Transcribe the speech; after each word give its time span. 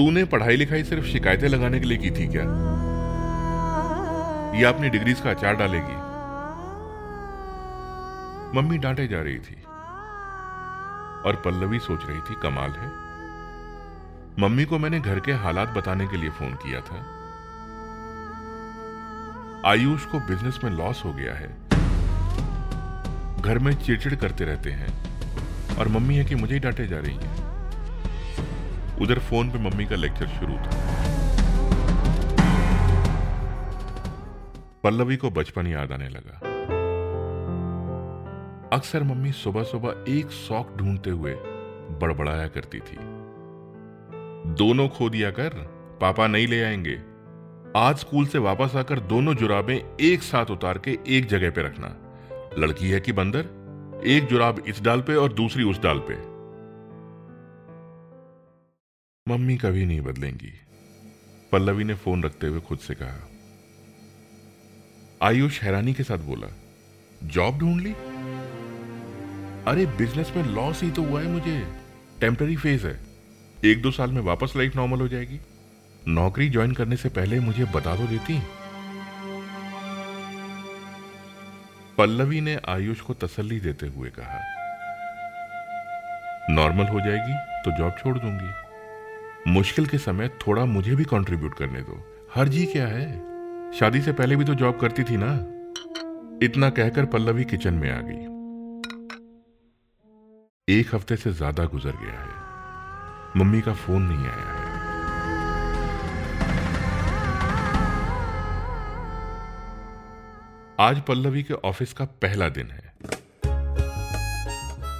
तूने 0.00 0.24
पढ़ाई 0.24 0.56
लिखाई 0.56 0.84
सिर्फ़ 0.84 1.04
शिकायतें 1.04 1.48
लगाने 1.48 1.80
के 1.80 1.86
लिए 1.86 1.98
की 1.98 2.10
थी 2.10 2.26
क्या? 2.26 2.42
या 4.60 4.68
अपनी 4.68 4.88
डिग्रीज 4.88 5.20
का 5.20 5.30
अचार 5.30 5.56
डालेगी? 5.56 5.96
मम्मी 8.58 8.78
डांटे 8.78 9.08
जा 9.08 9.22
रही 9.22 9.38
थी। 9.38 9.62
और 11.26 11.42
पल्लवी 11.44 11.78
सोच 11.78 12.00
रही 12.04 12.20
थी, 12.20 12.34
कमाल 12.42 12.70
है। 12.70 12.88
मम्मी 14.38 14.64
को 14.64 14.78
मैंने 14.78 15.00
घर 15.00 15.20
के 15.20 15.32
हालात 15.32 15.68
बताने 15.68 16.06
के 16.06 16.16
लिए 16.16 16.30
फ़ोन 16.30 16.54
किया 16.54 16.80
था। 16.80 16.96
आयुष 19.70 20.04
को 20.04 20.18
बिज़नेस 20.20 20.58
में 20.64 20.70
लॉस 20.70 21.02
हो 21.04 21.12
गया 21.12 21.34
है। 21.34 21.56
घर 23.42 23.58
में 23.58 23.74
चिड़चिड़ 23.74 24.14
करते 24.14 24.44
रहते 24.44 24.70
हैं। 24.70 25.10
और 25.76 25.88
मम्मी 25.88 26.16
है 26.16 26.24
कि 26.24 26.34
मुझे 26.34 26.54
ही 26.54 26.60
डांटे 26.60 26.86
जा 26.86 26.98
रही 26.98 27.16
हैं। 27.16 27.39
उधर 29.02 29.18
फ़ोन 29.18 29.50
पे 29.50 29.58
मम्मी 29.58 29.86
का 29.86 29.96
लेक्चर 29.96 30.26
शुरू 30.26 30.52
था। 30.52 30.70
पल्लवी 34.84 35.16
को 35.16 35.30
बचपन 35.30 35.66
याद 35.66 35.92
आने 35.92 36.08
लगा। 36.08 36.40
अक्सर 38.72 39.02
मम्मी 39.02 39.32
सुबह 39.32 39.62
सुबह 39.62 39.94
एक 40.08 40.30
सॉक 40.30 40.76
ढूंढते 40.76 41.10
हुए 41.10 41.34
बड़बड़ाया 42.00 42.48
करती 42.48 42.78
थी। 42.78 42.96
दोनों 44.54 44.88
खो 44.88 45.10
दिया 45.10 45.30
कर, 45.30 45.48
पापा 46.00 46.26
नहीं 46.26 46.46
ले 46.46 46.62
आएँगे। 46.62 47.00
आज 47.76 47.96
स्कूल 47.96 48.26
से 48.26 48.38
वापस 48.38 48.76
आकर 48.76 49.00
दोनों 49.00 49.34
जुराबें 49.34 49.96
एक 50.00 50.22
साथ 50.22 50.46
उतार 50.46 50.78
के 50.78 50.98
एक 51.08 51.26
जगह 51.26 51.50
पे 51.50 51.62
रखना। 51.62 51.96
लड़की 52.58 52.90
है 52.90 53.00
कि 53.00 53.12
बंदर? 53.12 53.40
एक 54.06 54.26
जुराब 54.26 54.62
इस 54.66 54.82
डाल 54.82 55.00
पे 55.00 55.14
और 55.14 55.32
दूसरी 55.32 55.64
उस 55.64 55.82
डाल 55.82 55.98
पे। 55.98 56.29
मम्मी 59.30 59.56
कभी 59.56 59.84
नहीं 59.86 60.00
बदलेंगी। 60.00 60.52
पल्लवी 61.52 61.84
ने 61.84 61.94
फ़ोन 61.94 62.22
रखते 62.22 62.46
हुए 62.46 62.60
खुद 62.60 62.78
से 62.78 62.94
कहा। 62.94 63.28
आयुष 65.22 65.60
हैरानी 65.62 65.94
के 65.94 66.02
साथ 66.02 66.18
बोला, 66.18 66.48
जॉब 67.24 67.58
ढूंढ 67.58 67.80
ली? 67.80 67.92
अरे, 69.66 69.86
बिज़नेस 69.86 70.32
में 70.36 70.44
लॉस 70.44 70.82
ही 70.82 70.90
तो 70.90 71.02
हुआ 71.02 71.20
है 71.20 71.28
मुझे। 71.28 71.66
टेम्पररी 72.20 72.56
फ़ेज़ 72.56 72.86
है। 72.86 73.00
एक 73.64 73.82
दो 73.82 73.90
साल 73.90 74.12
में 74.12 74.20
वापस 74.22 74.52
लाइफ 74.56 74.76
नॉर्मल 74.76 75.00
हो 75.00 75.08
जाएगी। 75.08 75.40
नौकरी 76.08 76.48
ज्वाइन 76.48 76.72
करने 76.72 76.96
से 76.96 77.08
पहले 77.08 77.40
मुझे 77.40 77.64
बता 77.64 77.96
दो 77.96 78.06
देती 78.06 78.42
पल्लवी 81.98 82.40
ने 82.40 82.58
आयुष 82.68 83.00
को 83.00 83.14
तसल्ली 83.14 83.60
देते 83.60 83.86
हुए 83.86 84.10
कहा, 84.10 84.38
नॉर्मल 86.50 86.84
हो 86.84 87.00
जाएगी 87.00 87.34
तो 87.64 87.76
जॉब 87.78 87.96
छोड़ 87.98 88.18
दूँगी। 88.18 88.69
मुश्किल 89.48 89.86
के 89.86 89.98
समय 89.98 90.28
थोड़ा 90.28 90.64
मुझे 90.64 90.94
भी 90.94 91.04
कंट्रीब्यूट 91.04 91.54
करने 91.54 91.80
दो। 91.80 92.28
हर 92.34 92.48
जी 92.48 92.64
क्या 92.66 92.86
है? 92.86 93.06
शादी 93.72 94.00
से 94.00 94.12
पहले 94.12 94.36
भी 94.36 94.44
तो 94.44 94.54
जॉब 94.54 94.78
करती 94.80 95.04
थी 95.04 95.16
ना? 95.16 95.32
इतना 96.42 96.70
कहकर 96.70 97.04
पल्लवी 97.04 97.44
किचन 97.44 97.74
में 97.74 97.90
आ 97.90 98.00
गई। 98.00 98.28
एक 100.68 100.94
हफ़्ते 100.94 101.16
से 101.16 101.32
ज़्यादा 101.32 101.64
गुजर 101.64 101.92
गया 101.92 102.20
है। 102.20 103.40
मम्मी 103.40 103.60
का 103.60 103.72
फ़ोन 103.74 104.02
नहीं 104.02 104.26
आया 104.26 104.52
है। 104.52 104.68
आज 110.80 111.00
पल्लवी 111.00 111.42
के 111.42 111.54
ऑफ़िस 111.54 111.92
का 111.92 112.04
पहला 112.04 112.48
दिन 112.48 112.66
है। 112.66 112.94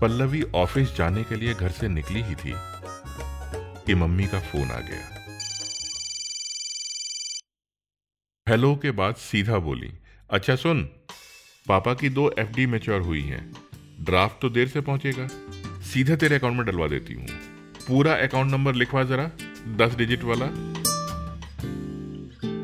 पल्लवी 0.00 0.42
ऑफ़िस 0.54 0.96
जाने 0.96 1.22
के 1.24 1.36
लिए 1.36 1.54
घर 1.54 1.68
से 1.68 1.88
निकली 1.88 2.22
ही 2.22 2.34
थी। 2.34 2.54
कि 3.86 3.94
मम्मी 3.94 4.26
का 4.26 4.40
फ़ोन 4.40 4.70
आ 4.70 4.80
गया। 4.80 5.08
हेलो 8.48 8.74
के 8.76 8.90
बाद 8.90 9.14
सीधा 9.14 9.58
बोली 9.58 9.92
अच्छा 10.30 10.56
सुन, 10.56 10.82
पापा 11.66 11.94
की 11.94 12.08
दो 12.08 12.30
एफडी 12.38 12.66
मेच्योर 12.66 13.00
हुई 13.00 13.22
हैं। 13.22 13.52
ड्राफ्ट 14.00 14.40
तो 14.42 14.50
देर 14.50 14.68
से 14.68 14.80
पहुंचेगा। 14.80 15.26
सीधे 15.82 16.16
तेरे 16.16 16.34
अकाउंट 16.34 16.56
में 16.56 16.66
डलवा 16.66 16.86
देती 16.88 17.14
हूँ। 17.14 17.26
पूरा 17.88 18.14
अकाउंट 18.14 18.50
नंबर 18.52 18.74
लिखवा 18.74 19.02
जरा, 19.04 19.30
दस 19.76 19.94
डिजिट 19.94 20.22
वाला। 20.22 20.48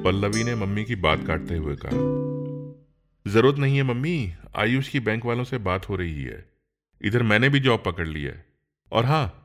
पल्लवी 0.04 0.44
ने 0.44 0.54
मम्मी 0.54 0.84
की 0.84 0.96
बात 0.96 1.26
काटते 1.26 1.56
हुए 1.56 1.76
कहा, 1.76 2.06
ज़रूरत 3.26 3.58
नहीं 3.58 3.76
है 3.76 3.82
मम्मी, 3.82 4.32
आयुष 4.56 4.88
की 4.88 5.00
बैंक 5.00 5.24
वालों 5.26 5.44
से 5.44 5.58
बात 5.58 5.88
हो 5.88 5.96
रही 5.96 6.22
है। 6.22 6.44
इधर 7.00 7.22
मैंने 7.22 7.48
भी 7.48 7.60
जॉब 7.60 7.82
पकड़ 7.86 8.06
ली 8.08 8.22
है। 8.22 8.44
और 8.92 9.04
हाँ 9.04 9.37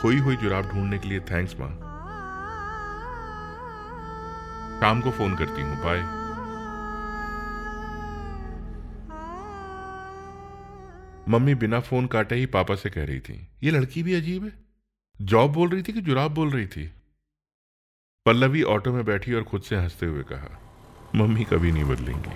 खोई 0.00 0.18
हुई 0.18 0.36
जुराब 0.36 0.64
ढूँढने 0.64 0.98
के 0.98 1.08
लिए 1.08 1.20
थैंक्स 1.20 1.54
माँ। 1.60 1.68
शाम 4.80 5.00
को 5.00 5.10
फ़ोन 5.10 5.34
करती 5.36 5.62
हूँ 5.62 5.76
बाय 5.84 6.00
मम्मी 11.28 11.54
बिना 11.54 11.80
फ़ोन 11.80 12.06
काटे 12.06 12.34
ही 12.34 12.46
पापा 12.46 12.74
से 12.74 12.90
कह 12.90 13.04
रही 13.04 13.20
थी, 13.20 13.48
ये 13.62 13.70
लड़की 13.70 14.02
भी 14.02 14.14
अजीब 14.14 14.44
है। 14.44 14.52
जॉब 15.20 15.52
बोल 15.52 15.68
रही 15.68 15.82
थी 15.82 15.92
कि 15.92 16.00
जुराब 16.00 16.34
बोल 16.34 16.50
रही 16.50 16.66
थी? 16.66 16.86
पल्लवी 18.26 18.62
ऑटो 18.62 18.92
में 18.92 19.04
बैठी 19.04 19.32
और 19.32 19.42
खुद 19.42 19.62
से 19.62 19.76
हँसते 19.76 20.06
हुए 20.06 20.22
कहा, 20.22 20.58
मम्मी 21.16 21.44
कभी 21.44 21.72
नहीं 21.72 21.84
बदलेंगी। 21.84 22.30